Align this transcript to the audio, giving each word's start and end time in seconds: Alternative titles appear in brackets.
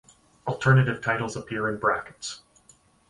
Alternative 0.47 0.99
titles 0.99 1.35
appear 1.35 1.69
in 1.69 1.77
brackets. 1.77 2.41